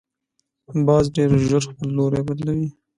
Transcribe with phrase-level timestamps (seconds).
[0.85, 2.69] باز ډیر ژر خپل لوری بدلوي